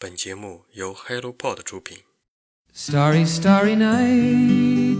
[0.00, 1.98] 本节目由 HelloPod 出品。
[2.72, 4.96] Starry, starry night.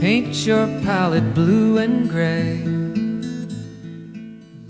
[0.00, 2.56] Paint your palette blue and gray.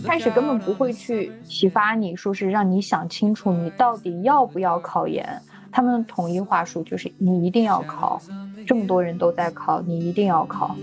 [0.05, 5.41] 开始根本不会去启发你，说是让你想清楚你到底要不要考研。
[5.71, 8.21] 他们的统一话术就是你一定要考，
[8.67, 10.75] 这么多人都在考，你一定要考。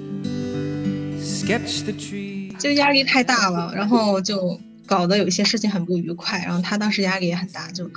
[1.19, 2.57] Sketch the tree.
[2.57, 4.57] 就压力太大了，然后就
[4.91, 7.89] 搞得有一些事情很不愉快，然后他当时压力也很大，就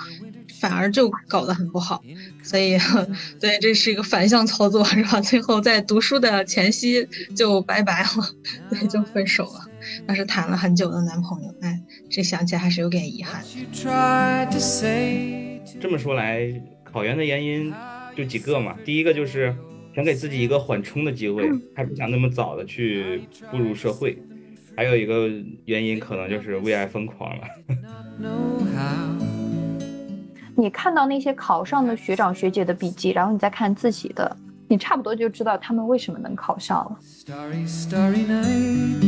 [0.60, 2.00] 反而就搞得很不好，
[2.40, 2.78] 所以
[3.40, 5.20] 对，这是一个反向操作，是吧？
[5.20, 7.04] 最后在读书的前夕
[7.34, 8.08] 就拜拜了，
[8.70, 9.68] 对，就分手了。
[10.06, 13.42] 当时谈了很久的男朋友，哎，这想起来还是有点遗憾。
[15.80, 17.74] 这么说来，考研的原因
[18.16, 18.76] 就几个嘛。
[18.84, 19.52] 第一个就是
[19.96, 24.16] 想给自己一个缓冲的机会，还不想那么早的去步入社会。
[24.76, 25.28] 还有一个
[25.66, 27.44] 原因可能就是为爱疯狂了。
[30.56, 34.36] 你看到那些考上的学长学姐的笔记，然后你再看自己的，
[34.68, 36.98] 你差不多就知道他们为什么能考上了。
[37.02, 39.04] Starry, starry night.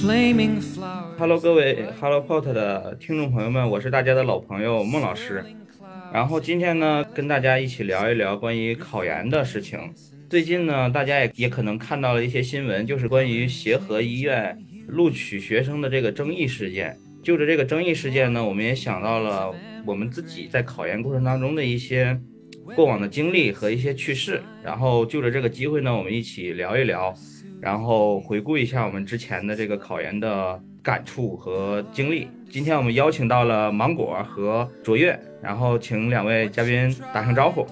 [0.00, 1.18] Flaming flowers.
[1.18, 5.44] Hello，各位 Hello Pot 的听众朋友们，我是大家的老朋友孟老师。
[6.12, 9.78] 然后今天呢，跟大家一起聊一聊关于考研的事情。
[10.32, 16.96] 最近呢，大家也也可能看到了一些新闻，就是关于协和医院录取学生的这个争议事件。
[17.22, 22.18] 就着这个争议事件呢，我们也想到了我们自己在考研过程当中的一些
[22.74, 24.42] 过往的经历和一些趣事。
[24.64, 27.14] 然后就着这个机会呢，我们一起聊一聊，
[27.60, 32.26] 然后回顾一下我们之前的这个考研的感触和经历。
[32.48, 37.66] 今天我们邀请到了芒果和卓越，然后请两位嘉宾打声招呼。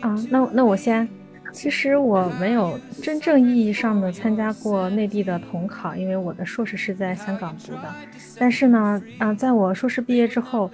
[0.00, 1.08] 啊，那那我先。
[1.54, 7.94] 其实我没有真正意义上的参加过内地的统考，因为我的硕士是在香港读的。
[8.38, 10.68] 但是呢，啊，在我硕士毕业之后，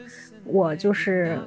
[0.45, 1.39] 我就是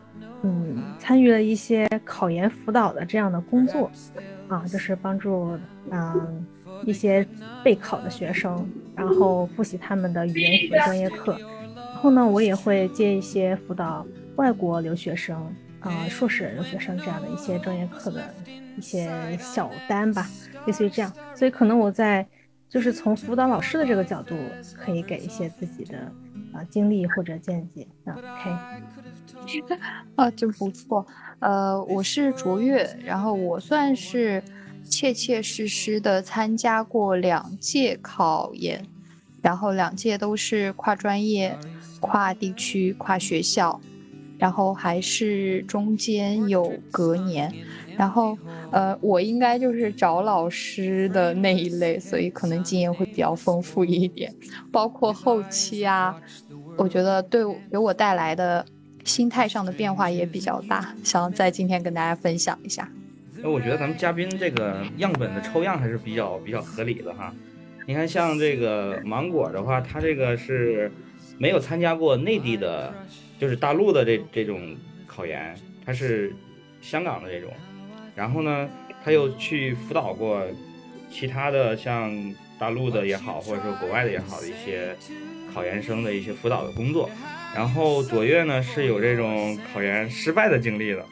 [0.44, 3.90] 嗯参与了一些考研辅导的这样的工作，
[4.48, 5.58] 啊，就是帮助
[5.90, 6.46] 嗯
[6.86, 7.28] 一些
[7.64, 11.36] 备考的学生，然后复习他们的语言学专业课。
[11.76, 14.06] 然后呢，我也会接一些辅导
[14.36, 15.36] 外国留学生。
[15.84, 18.34] 啊、呃，硕士留学生这样的一些专业课的
[18.76, 20.28] 一些小单吧，
[20.66, 22.26] 类似于这样，所以可能我在
[22.70, 25.98] 就是从辅导老师的这个角度，可以给一些自己的
[26.54, 28.18] 啊、经历或者见解啊。
[28.34, 28.58] OK，
[30.16, 31.06] 啊，真不错。
[31.40, 34.42] 呃，我是卓越，然后我算是
[34.84, 38.86] 切切实实的参加过两届考研，
[39.42, 41.60] 然后两届都是跨专业、
[42.00, 43.82] 跨地区、跨学校。
[44.38, 47.54] 然后还是中间有隔年，
[47.96, 48.38] 然后
[48.72, 54.34] 呃，我应该就是找老师的那一类，所以可能经验会比较丰富一点，
[54.72, 56.20] 包括后期啊，
[56.76, 58.66] 我觉得对给我带来的
[59.06, 62.90] 心态上的变化也比较大，想在今天跟大家分享一下。
[63.42, 67.34] 那我觉得咱们嘉宾这个样本的抽样还是比较比较合理的哈。
[67.86, 70.92] 你看，像这个芒果的话，他这个是
[71.38, 72.94] 没有参加过内地的。
[73.44, 74.74] 就是大陆的这这种
[75.06, 75.54] 考研，
[75.86, 76.34] 他是
[76.80, 77.52] 香港的这种，
[78.16, 78.70] 然后呢，
[79.04, 80.42] 他又去辅导过
[81.12, 82.10] 其他的像
[82.58, 84.96] 大陆的也好，或者说国外的也好的一些
[85.54, 87.10] 考研生的一些辅导的工作。
[87.54, 91.06] 然后左月呢是有这种考研失败的经历的，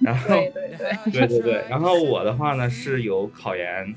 [0.00, 0.78] 然后对对
[1.12, 3.94] 对对对对，然后我的话呢是有考研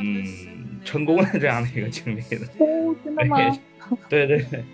[0.00, 2.44] 嗯成功的这样的一个经历的。
[2.58, 3.38] 哦，真的吗？
[4.08, 4.64] 对 对对。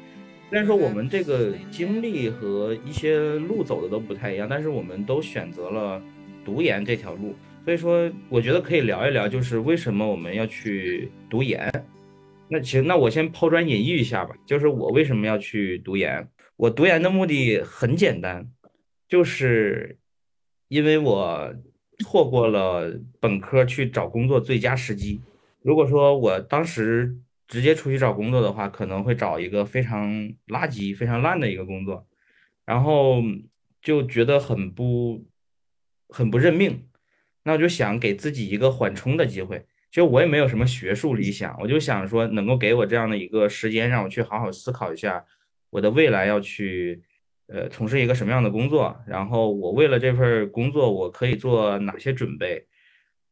[0.48, 6.00] 虽然说我们这个经历和一些路走的都不太一样，但是我们都选择了
[6.44, 7.34] 读研这条路，
[7.64, 11.68] 所以说我觉得可以聊一聊，就是为什么我们要去读研。
[12.48, 16.28] 那其实那我先抛砖引玉一下吧，就是我为什么要去读研？
[16.56, 18.48] 我读研的目的很简单，
[19.08, 19.98] 就是
[20.68, 21.52] 因为我
[22.04, 25.20] 错过了本科去找工作最佳时机。
[25.60, 27.16] 如果说我当时
[27.48, 30.08] 直接出去找工作的话，可能会找一个非常
[30.48, 32.06] 垃圾、非常烂的一个工作，
[32.64, 33.22] 然后
[33.80, 35.24] 就觉得很不
[36.08, 36.88] 很不认命。
[37.44, 39.64] 那我就想给自己一个缓冲的机会。
[39.90, 45.24] 其实我也没有什么学术理想，我就想说能够给我这样的一个时间，让我去好好思考一下
[45.70, 47.02] 我的未来要去
[47.46, 52.66] 呃从事一个什么样的工作，然后我为了这份工作我可以做哪些准备。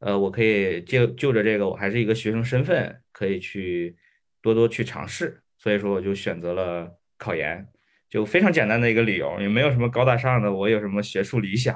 [0.01, 3.97] 呃，我可以就就着这个，我还是一个学生身份，可以去
[4.45, 6.87] 多多去尝试，所以说我就选择了
[7.17, 7.67] 考研，
[8.11, 11.75] 就非常简单的一个理由，也没有什么高大上的，我有什么学术理想，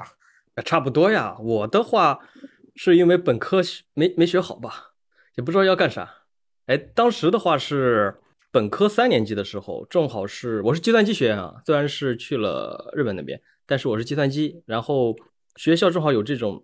[0.63, 1.35] 差不多呀。
[1.39, 2.19] 我的话
[2.75, 3.63] 是因为本科
[3.95, 4.91] 没没学好吧，
[5.35, 6.07] 也不知道要干啥。
[6.67, 8.19] 哎，当时的话是
[8.51, 15.15] 本科三年级的时候，正好是我是计算机学院啊，虽然是去了日本那边，但是我是计算机，然后
[15.55, 16.63] 学校正好有这种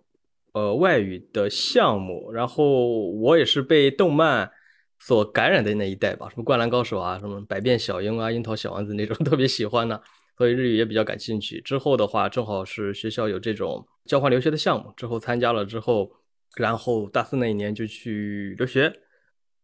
[0.52, 4.52] 呃外语的项目，然后我也是被动漫
[4.98, 10.02] 所感染的那一代吧，什么灌篮高手啊，什么百变小樱啊，樱桃小丸子那种 特别喜欢的，
[10.36, 11.60] 所以日语也比较感兴趣。
[11.60, 16.10] 之后的话，正好是学校有这种交换留学的项目，之后参加了之后，
[16.56, 18.92] 然后大四那一年就去留学。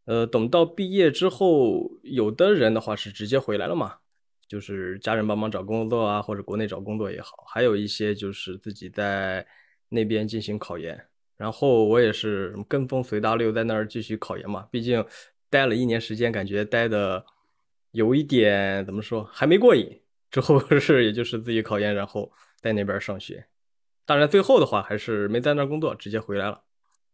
[0.05, 3.97] 呃，等到毕业之后，有的人的话是直接回来了嘛，
[4.49, 9.47] 就是家人帮忙找工作啊，或者国内找工作也好，还有一些就是自己在
[9.89, 11.07] 那边进行考研。
[11.43, 14.65] 然后我也是跟风随大流，在那儿继续考研嘛。
[14.71, 15.05] 毕竟
[15.51, 17.27] 待了一年时间，感觉待的
[17.91, 20.01] 有一点怎么说，还没过瘾。
[20.31, 22.31] 之后 是也就是自己考研，然后
[22.61, 23.45] 在那边上学。
[24.07, 26.61] 当然最后的话还是没在那儿工作，直接回来了，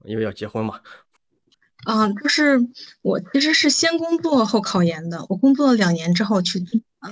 [0.04, 0.82] 因为要结婚嘛。
[1.84, 2.60] 啊，就是
[3.00, 5.24] 我其实是先工作后考研的。
[5.30, 6.62] 我工作了两年之后去，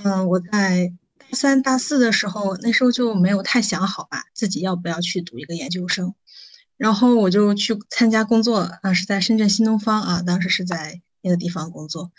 [0.03, 6.13] 嗯，我在大三、大四的时候，那时候就没有太想好吧，自己要不要去读一个研究生。
[6.77, 12.11] 然后我就去参加工作，啊，是在深圳新东方啊，当时是在那个地方工作。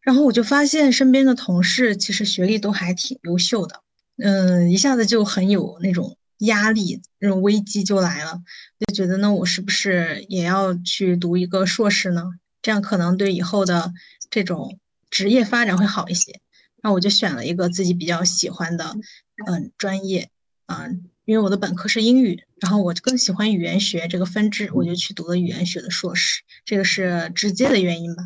[0.00, 3.82] 然后我就发现身边的同事其实学历都还挺优秀的，
[4.18, 6.18] 嗯，一下子就很有那种。
[6.40, 8.42] 压力那种危机就来了，
[8.86, 12.24] 就觉得那我是不是也要去读一个硕士呢？
[12.60, 13.94] 这样可能对以后的
[14.28, 14.78] 这种
[15.08, 16.42] 职业发展会好一些。
[16.82, 18.98] 那我就选了一个自己比较喜欢的
[19.46, 20.28] 嗯专业
[20.66, 20.90] 啊，
[21.26, 28.22] 因为我的本科是英语，然后我更喜欢语言学这个分支，我就去读了语言学的硕士，这个是直接的原因吧。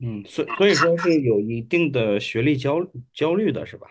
[0.00, 3.88] 嗯，所所以说是有一定的学历焦焦虑的是吧？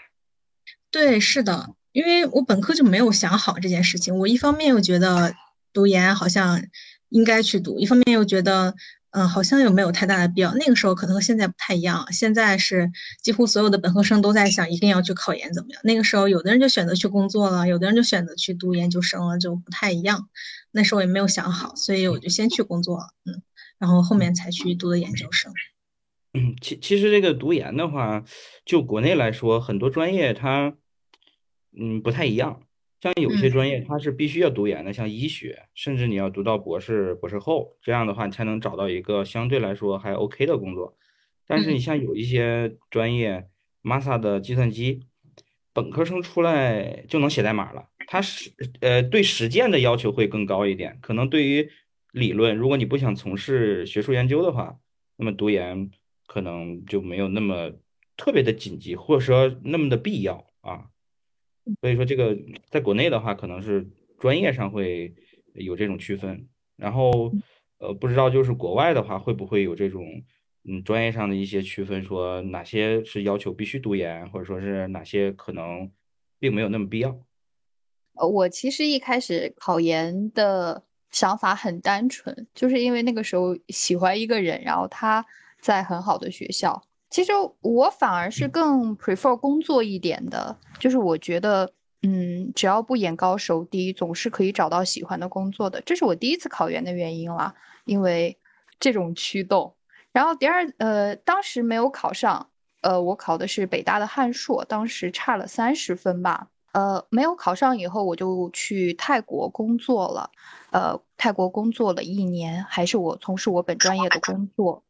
[0.89, 1.75] 对，是的。
[1.91, 5.35] 因为我本科就没有想好这件事情，我一方面又觉得
[5.73, 6.63] 读研好像
[7.09, 8.75] 应该去读，一方面又觉得，
[9.11, 10.53] 嗯，好像又没有太大的必要。
[10.53, 12.91] 那个时候可能和现在不太一样，现在是
[13.21, 15.81] 几乎所有的本科生都在想一定要去考研怎么样。
[15.83, 20.29] 那个时候有的人就选择去工作了，有的人就选择去读研究生了，就不太一样。
[20.71, 23.41] 那时候也没有想好，所以我就先去工作了，嗯，
[23.79, 25.51] 然后后面才去读的研究生。
[26.33, 28.23] 嗯，其其实这个读研的话，
[28.65, 30.75] 就国内来说，很多专业它。
[31.79, 32.61] 嗯，不太一样。
[33.01, 40.97] 像有些专业它是必须要读研的，像医学，甚至你要读到博士、博士后，这样的话你才能找到一个相对来说还 OK 的工作。
[41.47, 43.47] 但是你像有一些专业
[43.81, 45.07] ，Masa 的计算机，
[45.71, 48.51] 本科生出来就能写代码了，它是
[48.81, 50.99] 呃对实践的要求会更高一点。
[51.01, 51.69] 可能对于
[52.11, 54.77] 理论，如果你不想从事学术研究的话，
[55.15, 55.89] 那么读研
[56.27, 57.71] 可能就没有那么
[58.17, 60.89] 特别的紧急，或者说那么的必要啊。
[61.81, 62.37] 所以说，这个
[62.69, 63.87] 在国内的话，可能是
[64.17, 65.13] 专业上会
[65.53, 66.47] 有这种区分。
[66.75, 67.31] 然后，
[67.79, 70.05] 呃，不知道就是国外的话，会不会有这种
[70.63, 75.91] 嗯专业上的一些区分，说哪些是要求必须读研，或者说是哪些可能
[76.39, 77.19] 并没有那么必要。
[78.15, 85.25] 呃，我其实一开始考研的想法很单纯，就是因为那个时候喜欢一个人，然后他
[85.59, 86.83] 在很好的学校。
[87.09, 91.71] 其实我反而是更 prefer 工作一点的，就是我觉得，
[92.03, 95.81] 嗯，只要不眼高手低，总是可以找到喜欢的工作的。
[95.81, 98.37] 这是我第一次考研的原因啦，因为
[98.79, 99.75] 这种驱动。
[100.11, 102.49] 然后第二，呃，当时没有考上，
[102.81, 110.29] 呃，我考的是北大的汉硕，当时差了三十分吧，呃，没有考上以后，我就去泰国工作了，
[110.71, 114.83] 呃，泰国工作了一年，还是我从事我本专业的工作。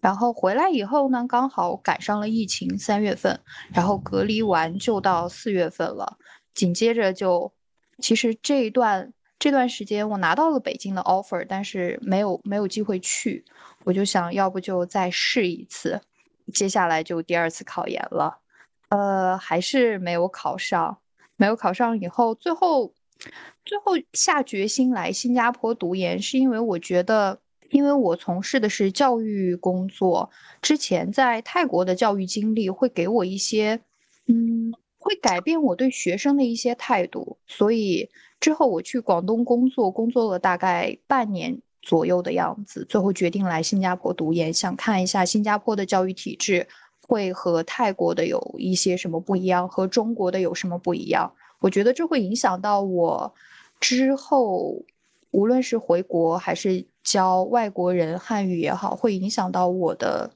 [0.00, 3.38] 然后回来以后呢，刚好赶上了疫情，三月份，
[3.72, 6.16] 然后隔离完就到四月份了。
[6.54, 7.52] 紧接着就，
[7.98, 13.44] 其实这一段这段时间我拿到了北京的 offer，但是没有没有机会去，
[13.84, 16.00] 我就想要不就再试一次。
[16.54, 18.38] 接下来就第二次考研了，
[18.88, 20.98] 呃，还是没有考上。
[21.36, 22.94] 没有考上以后，最后
[23.64, 27.38] 最后下决心来新加坡读研，是因为我觉得。
[27.70, 30.28] 因为我从事的是教育工作，
[30.60, 33.80] 之前在泰国的教育经历会给我一些，
[34.26, 38.08] 嗯，会改变我对学生的一些态度，所以
[38.40, 46.66] 之后我去广东工作，工作了大概半年左右的样子，最后决定来新加坡读研，想看一下新加坡的教育体制
[47.06, 51.32] 会和泰国的有一些什么不一样，和中国的有什么不一样。
[51.60, 53.32] 我觉得这会影响到我
[53.78, 54.82] 之后，
[55.30, 56.84] 无论是回国还是。
[57.02, 60.30] 教外国人汉语也好，会影响到我的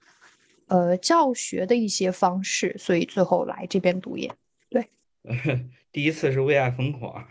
[0.66, 4.34] 呃教学的一些方式，所以最后来这边读研。
[4.70, 4.88] 对，
[5.92, 7.26] 第一次是为爱疯狂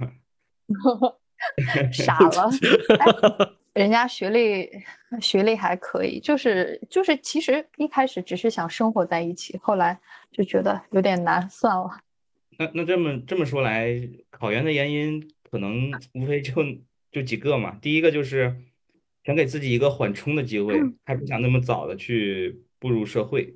[1.92, 2.50] 傻了。
[3.74, 4.70] 人家学历
[5.20, 10.00] 学历还可以，就是就是其实一开始只是想生活在一起，后来
[10.32, 12.00] 就觉得有点难，算了。
[12.60, 14.00] 那那这么这么说来，
[14.30, 16.54] 考研的原因可能无非就
[17.12, 17.76] 就几个嘛。
[17.82, 18.56] 第一个就是
[19.24, 23.56] 想给自己一个缓冲的机会，还不想那么早的去步入社会，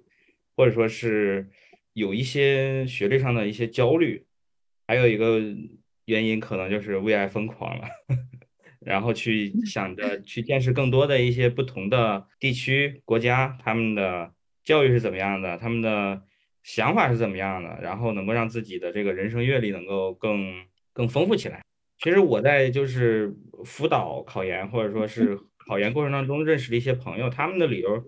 [0.55, 1.49] 或者说是
[1.93, 4.25] 有一些学历上的一些焦虑。
[4.87, 5.41] 还有一个
[6.05, 7.87] 原因可能就是为爱疯狂了，
[8.79, 14.33] 然后去想着去见识更多的一些不同的地区、国家，他们的
[14.63, 16.23] 教育是怎么样的，他们的。
[16.63, 20.53] 想法是怎么样的，然后能够让自己的这个人生阅历能够更
[20.91, 21.61] 更丰富起来。
[21.97, 23.33] 其实我在就是
[23.63, 28.03] 辅导考研或者说是考研过程当中认识的一些朋友，他们的理由，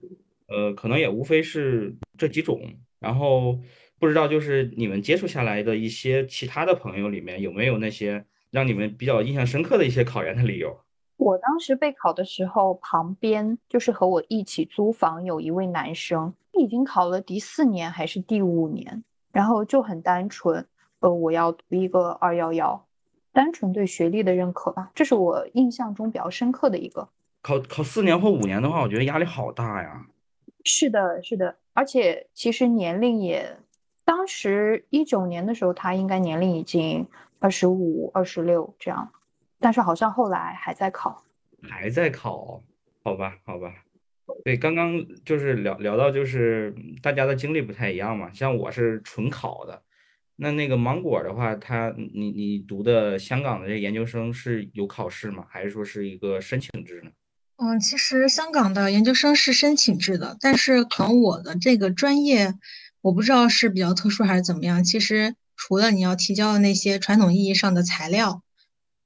[0.48, 2.62] 呃，可能也无非是这几种。
[3.00, 3.60] 然后
[4.00, 10.80] 不知道就是你们接触下来的一些其他的朋友里面有没有那些让你们比较印象深刻的一些考研的理由？
[11.18, 16.34] 我当时备考的时候，旁边就是和我一起租房有一位男生。
[16.54, 20.66] 已经考了第四年还是第五年，然后就很单纯，
[21.00, 22.86] 呃，我要读一个二幺幺，
[23.32, 27.08] 单纯对学历的认可吧，这是我印象中比较深刻的一个。
[27.42, 30.06] 考考四年或五年的话，我觉得压力好大呀。
[30.66, 33.58] 是的，是的，而且其实年龄也，
[34.04, 37.08] 当时一九年的时候，他应该年龄已经
[37.40, 39.12] 二十五、二十六这样，
[39.60, 41.24] 但是好像后来还在考，
[41.62, 42.62] 还在考，
[43.04, 43.74] 好吧，好吧。
[44.44, 48.32] 对，刚刚就是聊聊到，就是大家的经历不太一样嘛。
[48.32, 49.82] 像我是纯考的，
[50.36, 55.46] 那那个芒果的话，他你你读的香港的这研究生是有考试吗？
[55.50, 57.10] 还是说是一个申请制呢？
[57.62, 62.56] 嗯，其实香港的研究生是申请制的，但是可能我的这个专业，
[63.02, 64.84] 我不知道是比较特殊还是怎么样。
[64.84, 68.42] 其实除了你要提交的那些传统意义上的材料。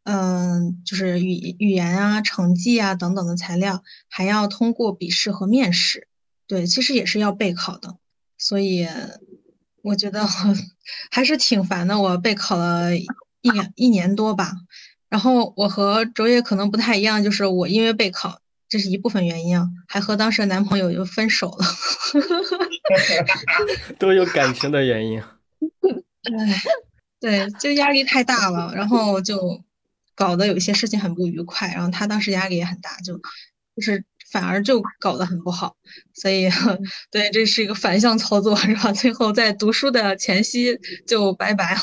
[0.06, 6.10] 嗯，就是语语言啊、成绩啊等等的材料，还要通过笔试和面试。
[6.46, 7.96] 对，其实也是要备考的，
[8.38, 8.86] 所以
[9.82, 10.28] 我觉得
[11.10, 12.02] 还是挺烦的。
[12.02, 13.08] 我备考了一
[13.54, 14.52] 年一年多吧，
[15.08, 18.42] 然后我和卓越可能不太一样，就是我因为备考，
[18.74, 21.66] 这是一部分原因啊，还和当时的男朋友又分手了，
[24.00, 25.22] 都有感情的原因。
[26.34, 26.64] 哎，
[27.20, 29.64] 对，就压力太大了，然后就。
[30.16, 33.18] 搞得有一些事情很不愉快，然后他当时压力也很大，就
[33.76, 35.76] 就是反而就搞得很不好，
[36.14, 36.48] 所以
[37.10, 38.92] 对这是一个反向操作，是吧？
[38.94, 41.82] 最后在读书的前夕就拜拜了，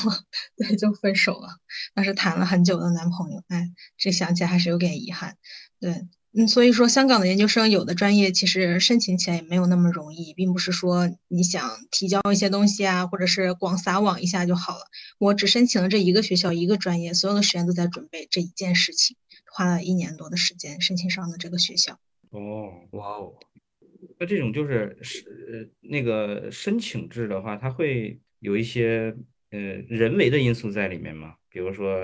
[0.57, 1.49] 对，就分手了。
[1.93, 3.69] 当时谈了很久的男朋友，哎，
[3.99, 5.35] 这想起来还是有点遗憾，
[5.81, 6.07] 对。
[6.33, 14.83] 嗯，所以说香港的研究生有的专业其实申请起来也没有那么容易，并不是说你想提交一些东西啊，或者是广撒网一下就好了。
[15.19, 19.17] 我只申请了这一个学校一个专业，所有的时间都在准备这一件事情，
[19.51, 21.99] 花了一年多的时间申请上的这个学校。
[22.31, 23.35] 哦，哇哦，
[24.21, 29.17] 那这种就是是那个申请制的话，它会有一些
[29.51, 31.35] 呃人为的因素在里面吗？
[31.51, 31.99] 比如说。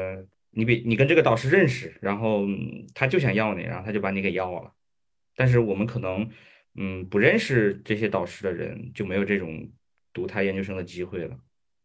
[0.59, 2.47] 你比你跟这个导师认识，然后
[2.95, 4.73] 他就想要你，然后他就把你给要了。
[5.37, 6.27] 但是我们可能，
[6.77, 9.71] 嗯，不认识这些导师的人，就没有这种
[10.15, 11.37] 读他研究生的机会了。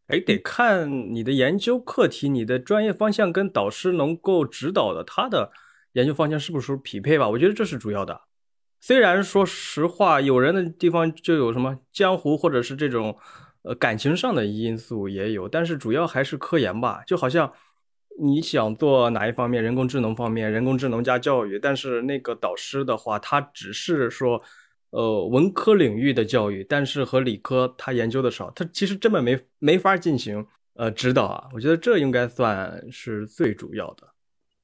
[0.08, 5.52] 哎，得看你的研究课题、你的专业方向跟导师能够指导的他的
[5.92, 7.28] 研究方向是不是匹配吧？
[7.28, 8.22] 我觉得这是主要的。
[8.80, 13.18] 虽然说实话，有人的地方就有什么江湖或者是这种
[13.64, 17.52] 呃感情上的因素也有，但是主要还是科研吧，就好像。
[18.20, 19.64] 你想做哪一方面？
[19.64, 21.58] 人工智能方面，人工智能加教育。
[21.58, 24.42] 但是那个导师的话，他只是说，
[24.92, 31.50] 呃，文科领域的教育，但是和理科他研究的少，他其实根本没没法进行呃指导啊。
[31.54, 34.08] 我觉得这应该算是最主要的。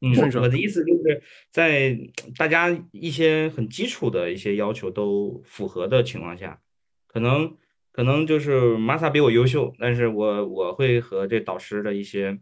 [0.01, 1.97] 嗯，我的意思就是在
[2.37, 6.59] 大家一些很基础的一些要求都符合的情况下，
[7.07, 7.55] 可能
[7.91, 12.37] 可能就是玛莎比我优秀，但是我我会和这导师的一些。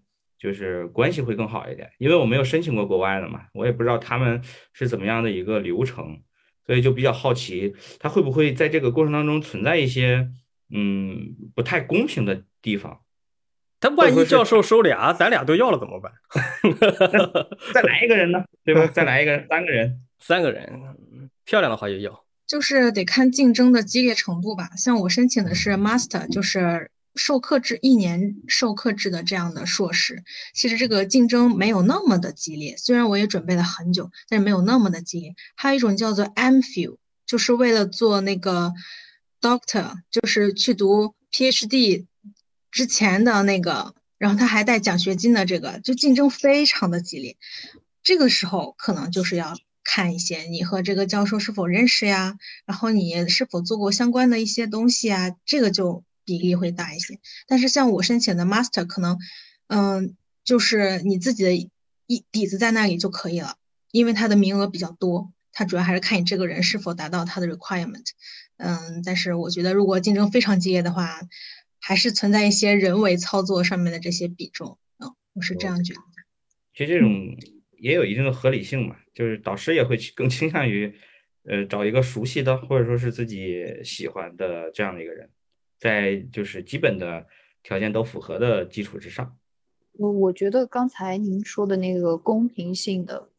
[0.45, 4.39] 就是关系会更好一点，因为我没有申请过国外的嘛，我也不知道他们
[4.73, 6.21] 是怎么样的一个流程，
[6.67, 10.29] 所以就比较好奇，他会不会在这个过程当中存在一些
[10.71, 13.01] 嗯不太公平的地方？
[13.79, 16.13] 他万一教授收俩，咱俩都要了怎么办？
[17.73, 18.45] 再来一个人呢？
[18.63, 18.85] 对吧？
[18.85, 20.69] 再来一个人，三个人， 三个人，
[21.43, 24.69] 漂亮的话就要，就是得看竞争的激烈程度吧。
[24.77, 26.91] 像我申请的是 master，就是。
[27.15, 32.75] 授课制一年授课制的这样的硕士，其实这个竞争没有那么的激烈。
[32.77, 35.35] 虽然我也准备了很久，但是没有那么的激烈。
[35.55, 38.73] 还有一种叫做 MPhil，就是为了做那个
[39.39, 42.05] Doctor，就是去读 PhD
[42.71, 47.37] 之前的那个，然后他还带奖学金的这个，就竞争非常的激烈。
[48.03, 57.19] 这个时候可能就是要看一些你和这个教授是否认识呀，然后你是否做过相关的一些东西啊，这个就比例会大一些。
[57.47, 59.17] 但是像我申请的 master 可能，
[59.67, 63.55] 嗯，就是你自己的一底子在那里就可以了，
[63.91, 68.05] 因为它的名额比较多，它主要还是看你这个人是否达到它的 requirement。
[68.57, 71.19] 嗯，但是我觉得如果竞争非常激烈的话，
[71.79, 74.77] 还是存在一些人为操作上面的这些比重。
[74.97, 75.99] 嗯，我是这样觉得。
[76.73, 77.37] 其实这种
[77.77, 80.93] 也有一定的合理性嘛，就是导师也会去更倾向于，
[81.43, 85.29] 呃，找一个熟悉的或者说是自己喜欢的这样的一个人，
[85.77, 87.25] 在就是基本的
[87.63, 89.35] 条件都符合的基础之上。
[89.97, 93.29] 我我觉得刚才您说的那个公平性的，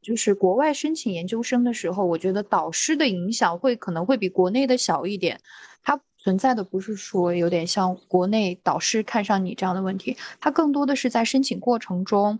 [0.00, 5.40] 就是国外申请研究生的时候，我觉得导师的影响会可能会比国内的小一点。
[5.82, 12.38] 它存在的不是说有点像国内导师看上你这样的问题，它更多的是在申请过程中，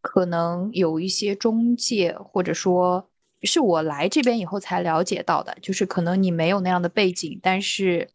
[0.00, 3.10] 可能有一些中介，或者说
[3.42, 8.08] 是我来这边以后才了解到的，就是可能你没有那样的背景，但是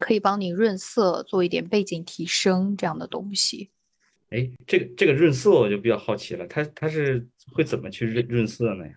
[0.00, 3.70] 可以帮你润色，做一点背景提升这样的东西。
[4.30, 8.94] 哎，这个这个润色我就比较好奇了，它它是会怎么去润润色呢呀？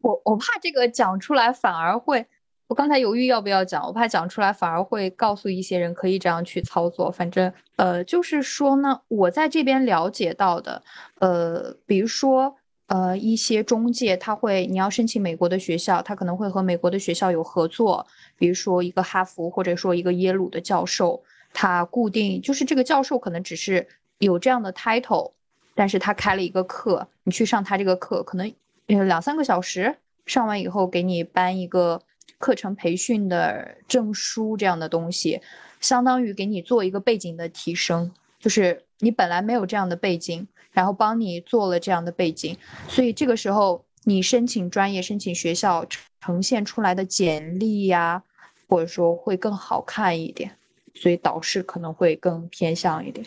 [0.00, 2.26] 我我怕这个讲出来反而会，
[2.66, 7.10] 我刚才犹豫要不要讲，我怕讲出来反而会告诉一些人可以这样去操作。
[7.10, 10.82] 反正呃，就是说呢，我在这边了解到的，
[11.20, 23.86] 呃，比如说呃一些中介他会，你要申请美国的学校，他可能会和美国的学校有合作，比如说一个哈佛或者说一个耶鲁的教授，他固定就是这个教授可能只是。
[24.18, 25.32] 有这样的 title，
[25.74, 28.50] 但是他开了一个课，你去上他这个课，可能
[28.86, 32.00] 两三个小时，上完以后给你颁一个
[32.38, 35.42] 课程培训的证书这样的东西，
[35.82, 42.54] 相当于给你做一个背景的提升，就是你本来没有这样的背景，然后帮你做了这样的背景，
[42.86, 45.86] 所以这个时候你申请专业、申请学校
[46.20, 48.22] 呈现出来的简历呀，
[48.68, 50.58] 或者说会更好看一点，
[50.94, 53.26] 所以导师可能会更偏向一点。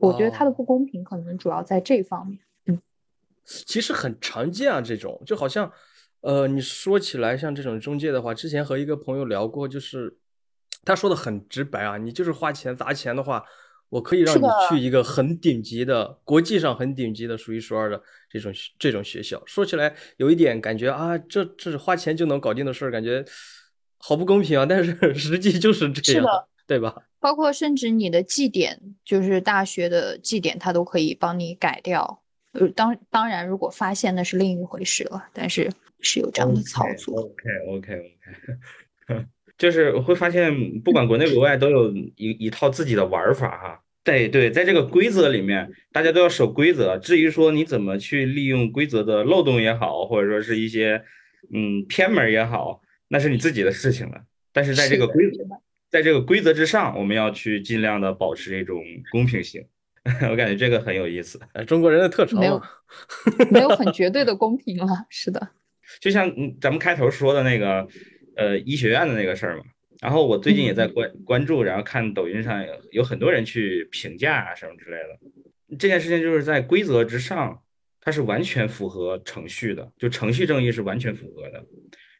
[0.00, 2.38] 我觉得它的不公平可能主要在这方面。
[2.64, 2.80] 嗯，
[3.44, 5.70] 其实很常见啊，这种就好像，
[6.22, 10.16] 呃，你说起来像这种中介的话，之前和一个朋友聊过，就是
[10.82, 13.44] 他说的很直白啊，你就是花钱砸钱的话，
[13.88, 19.42] 我可以让你去一个很顶级的、国际上很顶级的、数一数二的这种这种学校。
[19.46, 23.24] 说起来有一点感觉啊，这这是花钱就能搞定的事儿，感觉
[23.98, 24.66] 好不公平啊。
[24.66, 26.26] 但是 实际就是这样，
[26.66, 26.94] 对吧？
[27.20, 32.22] 包括甚至你的绩点，就是大学的绩点，他都可以帮你改掉。
[32.52, 35.28] 呃，当当然，如果发现那是另一回事了。
[35.32, 35.70] 但是
[36.00, 37.20] 是有这样的操作。
[37.20, 37.34] OK
[37.68, 38.16] OK
[39.08, 39.26] OK，
[39.58, 43.80] 就是我会发现，不管国内国外，都有一一套自己的玩法哈。
[44.04, 46.96] 对对，在这个规则里面，大家都要守规则。
[46.98, 51.02] 至于说你怎么去利用规则的漏洞也好，或者说是一些
[51.52, 54.20] 嗯偏门也好，那是你自己的事情了。
[54.52, 55.44] 但是在这个规则。
[55.88, 59.64] 在这个规则之上，我们要去尽量的保持一种公平性。
[60.30, 62.40] 我感觉这个很有意思，中国人的特长。
[62.40, 62.60] 没有，
[63.52, 65.06] 没有很 绝对的公平了。
[65.08, 65.48] 是的，
[66.00, 66.28] 就像
[66.60, 67.86] 咱们开头说的那个，
[68.36, 69.64] 呃，医学院的那个事儿嘛。
[70.00, 75.76] 然后我最近也在关关注，然后看抖音上有很多人去评价啊什么之类的。
[75.76, 77.62] 这件事情就是在规则之上，
[78.00, 81.64] 它是完全符合程序的，就程序正义是完全符合的。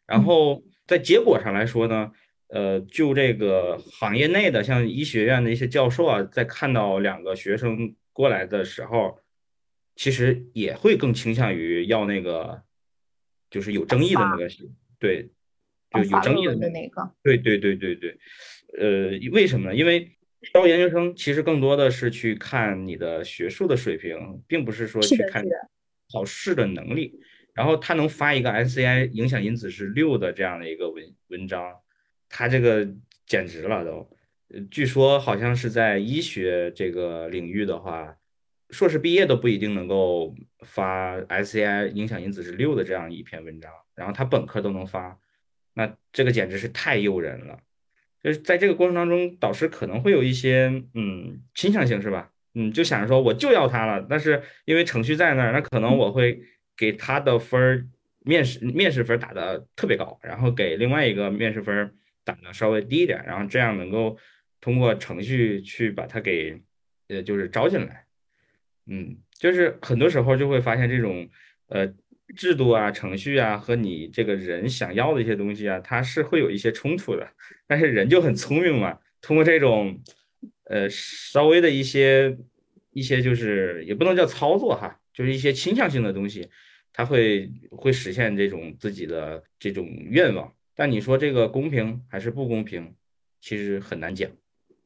[0.05, 2.11] 然后在结果上来说呢？
[2.49, 9.19] 呃，就这个行业内的，像医学院的一些教授啊，在看到两个学生过来的时候，
[9.97, 12.63] 其实也会更倾向于要那个，
[13.49, 14.47] 就是有争议的那个，
[14.97, 15.29] 对，
[15.91, 18.17] 就有争议的那个，对对对对对。
[18.77, 19.75] 呃，为什么呢？
[19.75, 20.11] 因为
[20.53, 25.43] 招研究生其实更多的是去看你的学术的水平，并不是说去看
[26.11, 27.19] 考试的能力。
[27.53, 31.73] 然后他能发一个 SCI 影响因子是六的这样的一个文文章。
[32.29, 32.87] 他这个
[33.25, 34.09] 简直了都，
[34.69, 38.15] 据说好像是在医学这个领域的话，
[38.69, 45.17] 硕士毕业都不一定能够发 SCI 影响因子是六的这样一篇文章，然后他本科都能发，
[45.77, 47.59] 那这个简直是太诱人了。
[48.21, 52.31] 就是在这个过程当中，导师可能会有一些嗯倾向性是吧？
[52.55, 56.41] 嗯，就想着说我就要他了，但是因为程序在那儿，那可能我会
[56.75, 57.87] 给他的分儿
[58.25, 61.93] 面试面试分打的特别高，然后给另外一个面试分。
[62.27, 64.17] 打的稍微低一点，然后这样能够
[64.59, 66.61] 通过程序去把它给
[67.07, 68.03] 呃，就是招进来。
[68.85, 71.29] 嗯，就是很多时候就会发现这种
[71.67, 71.87] 呃
[72.35, 77.27] 制度啊、程序啊和你这个人想要的一些东西啊，它是会有一些冲突的。
[77.65, 79.99] 但是人就很聪明嘛，通过这种
[80.65, 82.37] 呃稍微的一些
[82.91, 86.49] 一些就是也不能叫操作哈，就是一些倾向性的东西。
[86.93, 90.51] 他会会实现这种自己的这种愿望。
[90.75, 92.95] 但你说这个公平还是不公平，
[93.39, 94.29] 其实很难讲。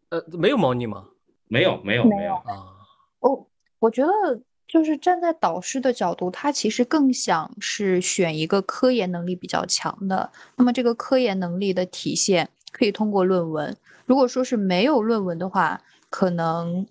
[0.10, 1.08] 呃，没有猫腻吗？
[1.47, 2.36] 没有，没有，没没有。
[2.36, 2.67] 啊，
[3.21, 3.49] 我
[3.80, 4.12] 我觉得
[4.72, 10.32] 就是站在导师的角度，他其实更想是选一个科研能力比较强的。
[10.56, 16.88] 那么这个科研能力的体现可以通过论文，如果说是没有论文的话，可能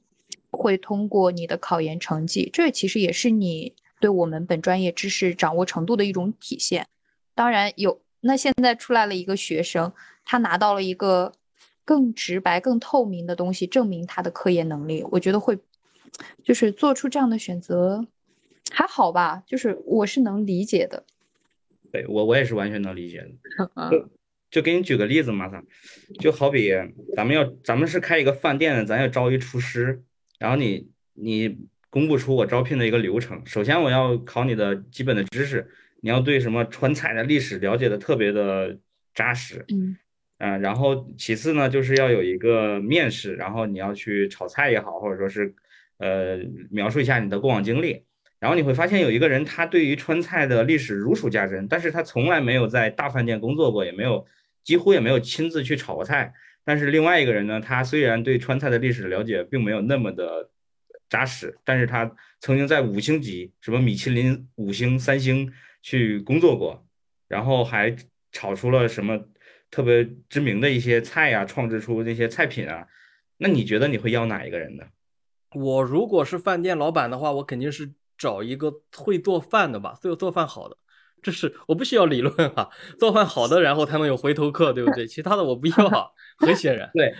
[0.51, 2.51] 会通过你的考研成绩。
[2.53, 6.87] 这其实也是你对我们本专业知识掌握程度的一种体现。
[7.35, 9.91] 当然有，那现在出来了一个学生，
[10.27, 11.33] 他拿到了一个
[11.87, 15.59] 更直白、更透明的东西，证明他的科研能力，我觉得会，
[16.43, 18.07] 就是做出这样的选择，
[18.71, 21.05] 还好吧，就是我是能理解的。
[21.93, 23.29] 对我我也是完全能理解的。
[23.75, 24.11] 嗯就
[24.51, 25.65] 就给你举个例子嘛，咱
[26.19, 26.73] 就好比
[27.15, 30.03] 咱们要咱们是开一个饭店的，咱要招一厨师，
[30.39, 31.57] 然后你你
[31.89, 35.71] 公布出我招聘的一个流程，首先我要考你的基本的知识，
[36.01, 38.77] 你要对什么川菜的历史了解的特别的
[39.15, 39.97] 扎实，嗯
[40.39, 45.55] 嗯，然后其次呢，就是要有一个面试，然后你要去炒菜也好，或者说是
[46.01, 46.39] 呃
[46.73, 48.05] 描述一下你的过往经历。
[48.41, 54.27] 然后你会发现有一个人，他对于川菜的历史如数家珍，但是他从来没有在大饭店工作过，也没有
[54.65, 56.33] 几乎也没有亲自去炒过菜。
[56.65, 60.49] 但是另外一个人呢，他虽然对川菜的历史了解并没有那么的
[61.11, 62.11] 扎实，但是他
[62.41, 66.83] 曾经在五星级，什么米其林五星、三星去工作过，
[67.29, 67.95] 然后还
[68.33, 69.23] 炒出了什么
[69.71, 72.87] 特别知名的一些菜啊、创制出这些菜品啊。
[73.37, 74.85] 那你觉得你会要哪一个人呢？
[75.55, 80.77] 我如果是饭店老板的话，我肯定是找一个会做饭的吧，会做饭好的。
[81.23, 85.07] 这是我不需要理论啊，做饭好的，然后才能有回头客，对不对？
[85.07, 86.09] 其他的我不要啊，
[86.39, 86.91] 很显然。
[86.95, 87.15] 对，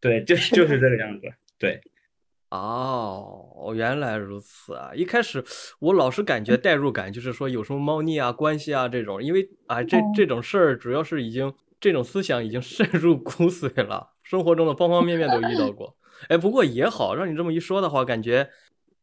[0.00, 1.28] 对，就就是这个样子。
[1.58, 1.80] 对，
[2.50, 4.92] 哦，原来如此啊！
[4.94, 5.44] 一开始
[5.78, 15.96] 我老是感觉代入感，就是说有什么猫腻啊、关系啊这种，因为啊这这种事儿主要是已经这种思想已经 渗入骨髓了，生活中的方方面面都遇到过。
[16.28, 18.50] 哎，不过也好，让你这么一说的话，感觉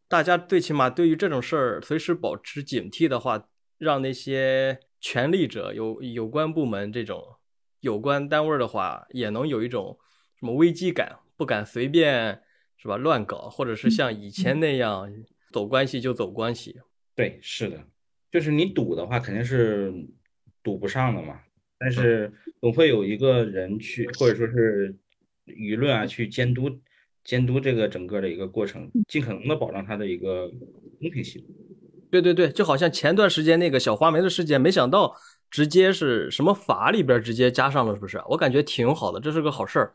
[0.08, 3.48] 大家最起码对于这种事儿随时保持警惕的话，
[3.78, 7.36] 让那些权力者、有有关部门这种
[7.80, 9.98] 有关单位的话，也能有一种
[10.40, 12.42] 什么危机感，不敢随便
[12.78, 15.12] 是吧乱搞，或者是像以前那样
[15.52, 16.80] 走关系就走关系。
[17.16, 17.84] 对，是的，
[18.32, 19.94] 就是你赌的话，肯定是
[20.64, 21.40] 赌不上的嘛。
[21.78, 24.96] 但是总会有一个人去，或者说是
[25.46, 26.70] 舆论啊，去监督
[27.24, 30.50] 监督这个整个的一个过程，尽可能的保障它的一个
[31.00, 31.44] 公平性。
[32.10, 35.16] 对对对，就好像前段时间那个小花梅的事件，没想到
[35.50, 38.22] 直接是什么法里边直接加上了，是不是？
[38.28, 39.94] 我感觉挺好的，这是个好事儿。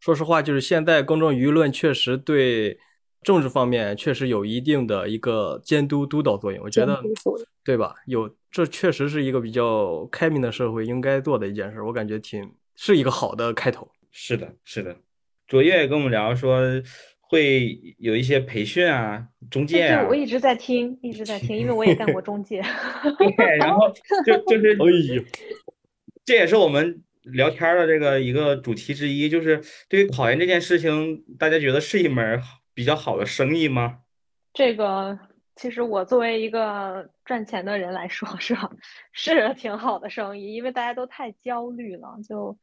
[0.00, 2.78] 说实话，就是现在公众舆论确实对
[3.22, 7.02] 政治方面确实有一定的一个监督督导作用，我觉得
[7.64, 7.94] 对吧？
[8.06, 13.86] 有这确实是一个比较开明的社会应该做的一件事，我感觉挺是一个好的开头。
[14.10, 14.96] 是的，是的。
[15.48, 16.60] 卓越也跟我们聊说，
[17.20, 22.62] 会有一些培训啊、中介对，啊我，一直在听，一直在听，因为我也干过中介。
[23.36, 23.90] 对，然后
[24.24, 25.22] 就就是哎呦，
[26.24, 32.42] 这也是我们聊天儿的这个一个主题之一，就是对于考研这件事情，大家觉得是一门儿
[32.74, 34.00] 比较好的生意吗？
[34.52, 35.18] 这个
[35.56, 38.70] 其实我作为一个赚钱的人来说， 是吧，
[39.12, 42.56] 是挺好的生意，因为大家都太焦虑了，就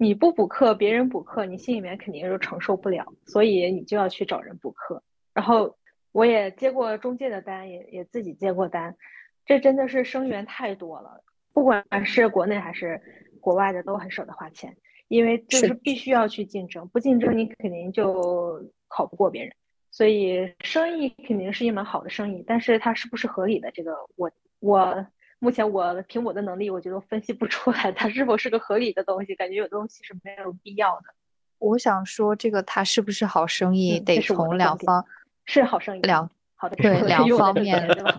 [0.00, 5.02] 你不补课，别人补课，你心里面肯定是承受不了，所以你就要去找人补课。
[5.34, 5.76] 然后
[6.12, 8.96] 我也接过中介的单，也也自己接过单，
[9.44, 13.02] 这真的是生源太多了，不管是国内还是
[13.40, 14.76] 国外的，都很舍得花钱，
[15.08, 19.52] 因为就是必须要去竞争，不竞争你肯定就考不过别人。
[19.90, 24.30] 所以生意肯定是一门好的生意，但是它是不是合理的，这个我
[24.60, 25.06] 我
[25.38, 31.14] 目前我凭我的能力，我觉得分析不出来它是否是个合理的东西，感觉有东西是没有必要的。
[31.58, 35.04] 我想说，这个它是不是好生意，得从两方
[35.44, 38.18] 是好生意，两好的对是两方面对吧？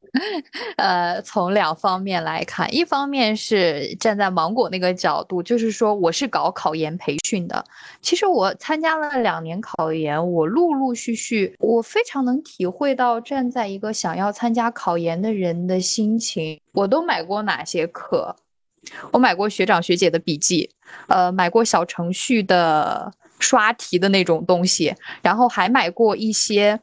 [0.77, 7.63] 呃，从两方面来看，一方面是站在芒果那个角度，就是说我是搞考研培训的。
[8.01, 16.59] 其实我参加了两年考研，我陆陆续续，我非常能体会到站在一个想要参加考研的人的心情。
[16.73, 18.35] 我都买过哪些课？
[19.11, 20.71] 我买过学长学姐的笔记，
[21.07, 26.79] 呃，买过小程序的刷题的那种东西，然后还买过一些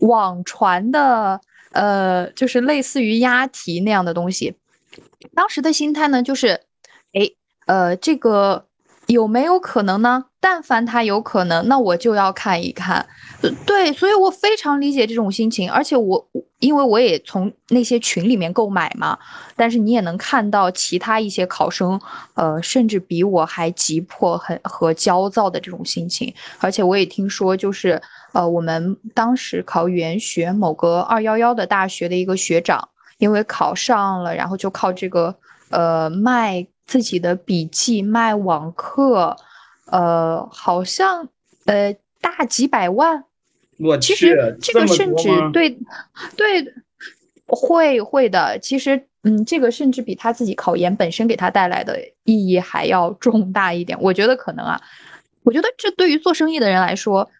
[0.00, 1.40] 网传的。
[1.72, 4.56] 呃，就是类似于押题那样的东西。
[5.34, 6.60] 当时的心态呢，就是，
[7.12, 7.30] 哎，
[7.66, 8.66] 呃，这个
[9.06, 10.26] 有没有可能呢？
[10.40, 13.06] 但凡它有可能，那我就要看一看。
[13.66, 19.16] 对，所以我非常理解这种心情，而且我因为我也从那些群里面购买嘛，
[19.54, 22.00] 但是你也能看到其他一些考生，
[22.34, 26.34] 呃，甚至比我还急迫很和焦躁的这种心情。
[26.58, 28.00] 而且我也听说，就是
[28.32, 35.34] 呃，我们当时考语言学某个二幺幺的大学的一个学长，因为考上了，然后就靠这个
[35.70, 39.36] 呃卖自己的笔记、卖网课，
[39.90, 41.28] 呃，好像
[41.66, 43.24] 呃大几百万。
[43.78, 45.78] 我其实这个甚至对
[46.36, 46.74] 对
[47.46, 53.96] 会会的，其实嗯，这个甚至比他自己考研本身给他带来的意义还要重大一点。
[54.00, 54.80] 我觉得可能啊，
[55.44, 57.30] 我觉得这对于做生意的人来说，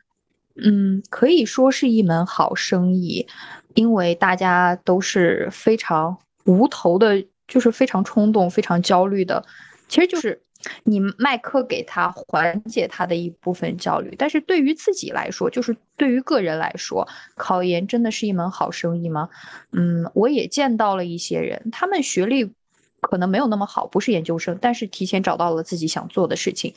[0.55, 3.27] 嗯，可以说是一门好生意，
[3.75, 9.45] 因为大家都是非常无头的，就是非常冲动、非常焦虑的，
[9.89, 10.41] 其实就是
[10.85, 14.15] 你卖课给他，缓解他的一部分焦虑。
[14.19, 19.29] 但是对于自己来说，就是对于个人来说，考研真的是一门好生意吗？
[19.73, 22.53] 嗯，我也见到了一些人，他们学历
[23.01, 26.75] 可能没有那么好，不是研究生，但是提前找到了自己想做的事情。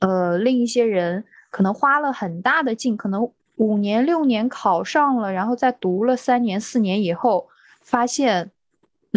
[0.00, 7.48] 呃，另一些人可能花了很大的劲，可能五年六年考上了，然后再读了三年四年以后，
[7.80, 8.50] 发现，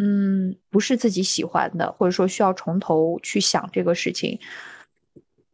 [0.03, 4.39] 嗯，不是自己喜欢的，或者说需要从头去想这个事情。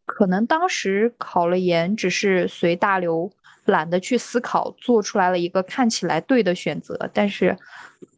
[0.05, 3.29] 可能当时考了研，只是随大流，
[3.65, 7.09] 懒得去思考，做出来了一个看起来对的选择。
[7.13, 7.57] 但是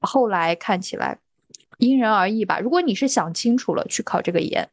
[0.01, 1.17] 后来看起来，
[1.79, 2.59] 因人而异吧。
[2.59, 4.69] 如果你是想清楚了去考这个研，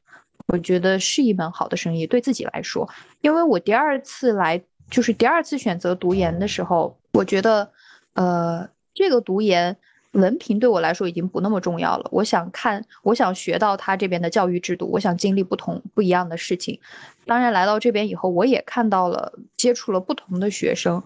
[0.48, 2.86] 我觉得是一门好的生意，对自己来说。
[3.22, 7.72] 因为我第二次来，就是第二次选择读研的时候，我觉得，
[8.12, 9.74] 呃，这个读研
[10.16, 12.08] 文凭对我来说已经不那么重要了。
[12.10, 16.80] 我想看，我想学到他这边的教育制度，我想经历不同不一样的事情。
[17.24, 21.02] 当然，来到这边以后，我也看到了，接触了不同的学生，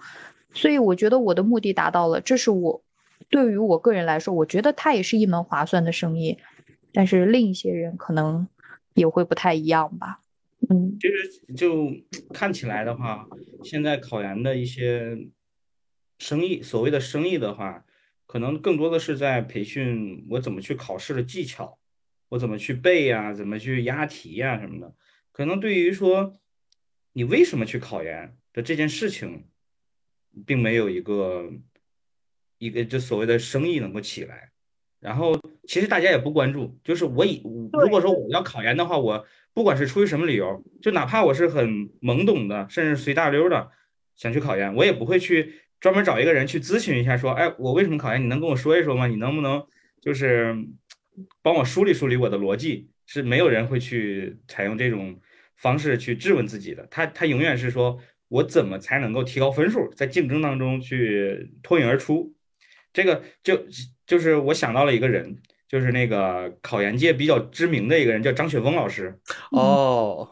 [0.53, 2.21] 所以我觉得我的目的达到了。
[2.21, 2.83] 这是我
[3.29, 6.39] 对于我个人来说，我觉得它也是一门划算的生意。
[6.93, 8.49] 但是另一些人可能
[8.95, 10.21] 也会不太一样吧。
[10.69, 11.91] 嗯，其实就
[12.33, 13.27] 看起来的话，
[13.63, 15.17] 现在考研的一些
[16.19, 17.85] 生意，所谓的生意的话，
[18.31, 21.81] 可能更多的是在培训我怎么去考试的技巧，
[22.29, 24.95] 我怎么去背呀、怎么去押题呀、什么的。
[25.33, 26.33] 可能对于说
[27.13, 29.49] 你为什么去考研的这件事情，
[30.47, 31.51] 并没有一个
[32.59, 34.53] 一个就所谓的生意能够起来。
[35.01, 43.73] 然后其实大家也不关注，就是我以如果说我要考研的话，我不管是出于什么理由，就哪怕我是很懵懂的，甚至随大溜的
[44.15, 48.23] 想去考研，我也不会去专门找一个人去咨询一下，说，哎，我为什么考研？
[48.23, 49.07] 你能跟我说一说吗？
[49.07, 49.67] 你能不能
[50.01, 50.55] 就是
[51.43, 52.91] 帮我梳理梳理我的逻辑？
[53.07, 55.19] 是没有人会去采用这种
[55.57, 62.33] 方式去质问自己的，他他永远是说我怎么才能够提高分数，在竞争当中去脱颖而出。
[62.93, 63.61] 这个就
[64.07, 69.19] 就是我想到了一个人，就是那个考研界比较知名的一个人，叫张雪峰老师。
[69.51, 70.31] 哦，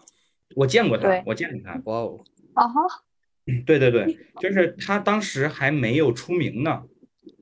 [0.55, 1.81] 我见过他，我见过他。
[1.85, 2.21] 哇哦，
[2.55, 2.81] 啊哈，
[3.65, 6.85] 对对对，就是他当时还没有出名呢，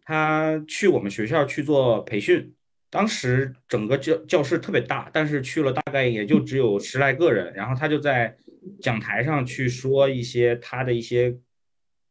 [0.04, 2.54] 他去我们学校去做培训，
[2.90, 8.36] 当时整个教教室特别大，但是去了大概也就只有十来个人，然后他就在
[8.80, 11.36] 讲台上去说一些他的一些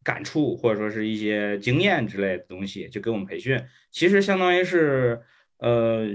[0.03, 3.59] 感触或者说是一些经验之类的东西，就给我们培训，
[3.91, 5.21] 其实相当于是
[5.59, 6.05] 呃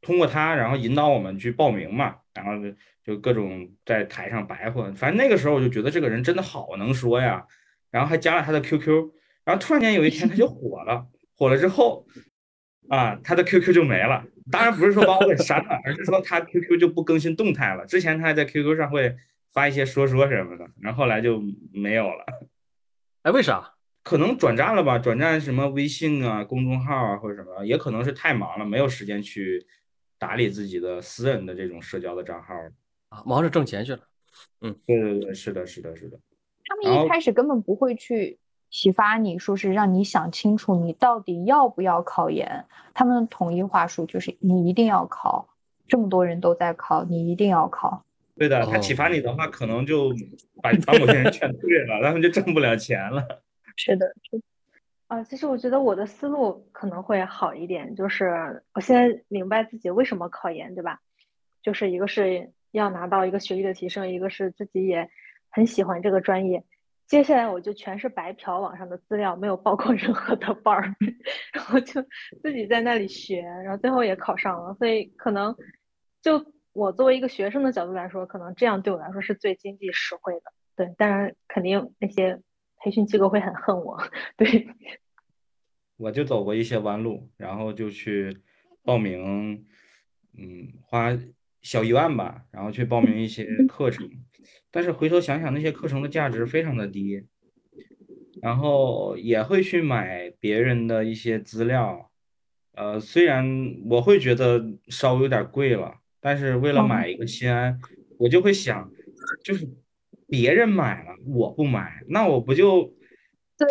[0.00, 7.44] 通过他，然后引导我们去报名嘛，然后就就各种在台上白话，反正那个时候我就觉得这个人真的好能说呀，
[7.90, 9.10] 然后还加了他的 QQ，
[9.44, 12.06] 然后突然间有一天他就火了，火了之后
[12.88, 14.24] 啊，他的 QQ 就没了。
[14.50, 17.84] 当然不是说把我给 删了，而是说他 QQ 就不更新动态了。
[17.86, 19.16] 之前他还在 QQ 上会
[19.52, 22.24] 发一些说说什么的，然后后来就没有了。
[23.22, 23.72] 哎，为啥？
[24.06, 29.66] 可能转战了吧，转战什么微信啊、公众号啊或者什么，也可能是太忙了，没有时间去
[30.26, 32.52] 打理自己的私人的这种社交的账号。
[33.10, 34.00] 啊，忙着挣钱去了。
[34.60, 36.18] 嗯对对对，是的，是的，是的。
[36.64, 42.64] 他们一开始根本不会去启发你，说是让你想清楚你到底要不要考研。
[42.92, 45.48] 他们的统一话术就是你一定要考，
[45.86, 48.04] 这么多人都在考，你一定要考。
[48.34, 50.12] 对的，他哦启发你的话，可能就
[50.60, 53.24] 把把某些人劝退了， 他们就挣不了钱了。
[53.76, 54.42] 是的，是的
[55.08, 61.00] 啊，其实我觉得我的思路可能会好一点，就是我现在明白自己为什么考研，对吧？
[61.62, 65.08] 就是一个是要拿到一个学历的提升，一个是自己也
[65.48, 66.64] 很喜欢这个专业。
[67.06, 70.92] 接下来我就全是白嫖网上的资料，没有报过任何的班儿，
[71.54, 72.02] 然后就
[72.42, 74.74] 自己在那里学，然后最后也考上了。
[74.74, 75.54] 所以可能
[76.20, 80.52] 就我作为一个学生的角度来说，可能这样对我来说是最经济实惠的。
[80.74, 82.40] 对，当然肯定那些
[82.86, 84.00] 培训机构会很恨我。
[84.36, 84.68] 对，
[85.96, 88.38] 我就走过一些弯路，然后就去
[88.84, 89.66] 报名，
[90.38, 91.18] 嗯，花
[91.62, 94.08] 小一万吧，然后去报名一些课程，
[94.70, 97.26] 但是回头想想，那些课程的价值非常的低，
[98.40, 102.12] 然后也会去买别人的一些资料，
[102.76, 107.80] 呃，虽然我会觉得稍微有点贵了，但是为了买一个心安，
[108.20, 108.88] 我就会想，
[109.42, 109.68] 就是
[110.28, 112.94] 别人买了我不买，那我不就
[113.56, 113.68] 对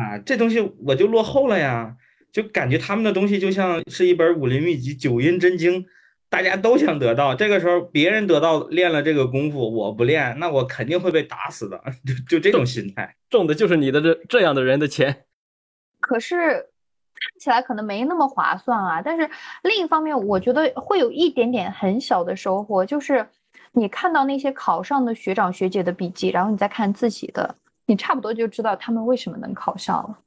[0.00, 1.96] 啊，这东西我就落后了呀，
[2.32, 5.84] 就感觉他们的东西就像是一本武林秘籍、九阴真经，
[6.28, 7.34] 大家都想得到。
[7.34, 11.82] 这个时候别人得到练了这个功夫，我不练，那我肯定会被打死的，
[12.28, 13.16] 就就这种心态。
[13.28, 15.24] 中的就是你的这这样的人的钱。
[16.00, 19.02] 可是看起来可能没那么划算啊。
[19.02, 19.28] 但是
[19.62, 23.26] 另一方面，我觉得会有一点点很小的收获，就是
[23.78, 30.18] 你看到那些考上的学长学姐的笔记，然后你再看自己的，你差不多就知道他们为什么能考上了。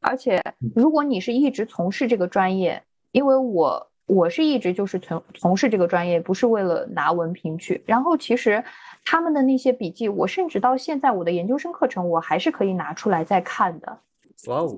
[0.00, 0.42] 而且
[0.74, 7.82] 如果你是一直从事这个专业，因为我我是一直就是从从事这个专业，不是为了拿文凭去。
[7.86, 8.62] 然后其实
[9.06, 13.98] 他们的那些笔记，我甚至到现在我的研究生课程，我还是可以拿出来再看的。
[14.48, 14.76] 哇哦，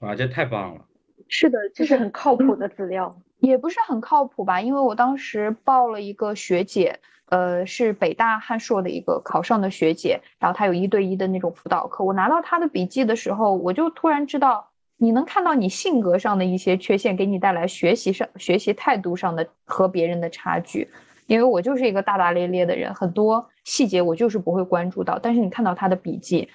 [0.00, 0.84] 哇，这太棒了！
[1.26, 3.18] 是的，这是很靠谱的资料。
[3.40, 6.98] 也不是很靠谱吧，因为我当时报了一个学姐，
[7.30, 12.04] 呃，是北大汉硕的一个考上的学姐，然后她有一对一的那种辅导课。
[12.04, 20.88] 我拿到她的笔记的时候，我就突然知道，你能看到你性格上的一些缺陷，给你带来学习上、学习态度上的和别人的差距。
[21.26, 26.48] 因为我就是一个大大咧咧的人，很多细节我就是不会关注到，但是你看到她的笔记，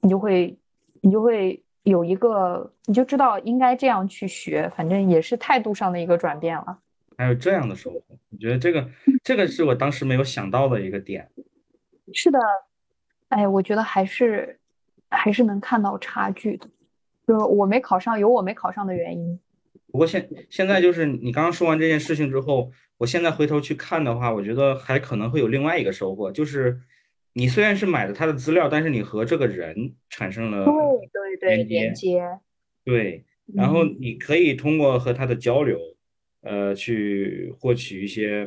[0.00, 0.56] 你就会，
[1.00, 1.62] 你就会。
[1.88, 6.78] 有一个，你就知道应该这样去学，反正也是态度上的一个转变了。
[7.16, 8.88] 还有这样的收获，我觉得这个
[9.24, 11.28] 这个是我当时没有想到的一个点。
[12.12, 12.38] 是的，
[13.28, 14.58] 哎，我觉得还是
[15.08, 16.68] 还是能看到差距的。
[17.26, 19.38] 就我没考上，有我没考上的原因。
[19.90, 26.78] 不过现现在就是你刚刚说完这件事情之后，我现在回头去看的话，我觉得还可能会有另外一个收获，就是
[27.38, 32.20] 你虽然是买的他的资料，但是你和这个人产生了对对对连接，
[32.84, 33.24] 对，
[33.54, 35.78] 然后你可以通过和他的交流，
[36.40, 38.44] 呃，去获取一些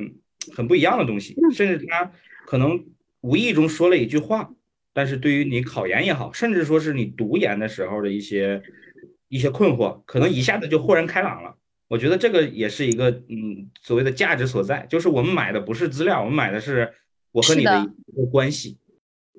[0.53, 2.11] 很不一样的东西，甚至他
[2.45, 2.85] 可能
[3.21, 4.53] 无意中说了一句话，
[4.91, 8.61] 但是对于你考研也好，甚至说是你读研的时候的一些
[9.29, 11.55] 一些困惑，可能一下子就豁然开朗了。
[11.87, 16.93] 我觉得这个也是一个嗯所谓的价值所在，就是我们买的不是资料，我们买的是
[17.31, 18.77] 我和你的一个关系。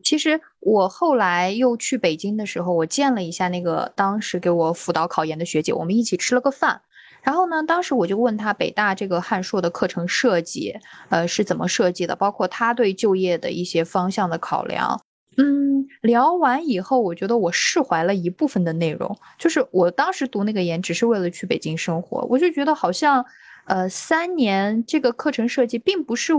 [0.03, 6.83] 其实我后来又去北京的时候，我见了一下那个当时给我辅导考研的学姐，我们一起吃了个饭。
[7.23, 10.75] 然后呢，当时我就问她北大这个汉硕的课程设计，
[11.09, 15.01] 呃是怎么设计的，包括她对就业的一些方向的考量。
[15.37, 23.25] 嗯，聊完以后，我觉得我释怀了一部分的内容，就是我当时读那个研只是为了去北京生活，我就觉得好像，
[23.67, 26.33] 呃，三年这个课程设计并不是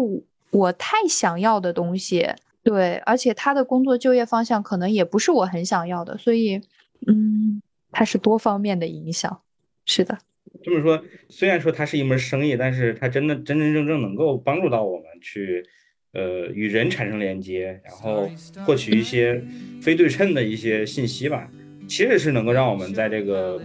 [0.52, 2.30] 我太想要的东西。
[2.64, 6.62] 对，而且他的工作就业方向可能也不是我很想要的，所以，
[7.06, 9.42] 嗯，它是多方面的影响。
[9.86, 10.18] 是的，
[10.64, 15.66] 这么说，虽然说它是一门生意，但是它真的真真正正能够帮助到我们去，
[16.14, 18.30] 呃，与人产生连接，然后
[18.66, 19.44] 获取一些
[19.82, 21.52] 非对称的一些信息吧，
[21.88, 23.62] 其实是能够让我们在这个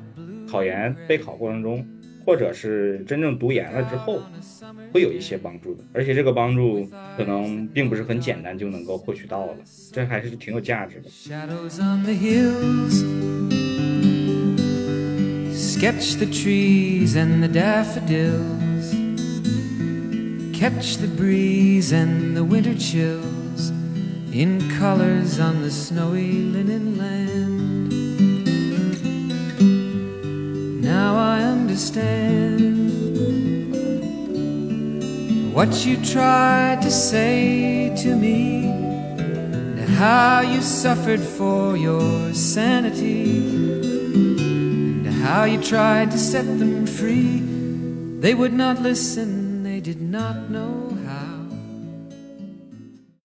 [0.51, 1.87] 考研备考过程中。
[2.29, 4.21] 或者是真正读研了之后，
[4.93, 6.87] 会有一些帮助的，而且这个帮助
[7.17, 9.57] 可能并不是很简单就能够获取到的，
[9.91, 11.09] 这还是挺有价值的。
[30.83, 32.91] Now I understand
[35.55, 43.47] what you tried to say to me, and how you suffered for your sanity,
[45.07, 47.45] and how you tried to set them free.
[48.19, 50.98] They would not listen, they did not know.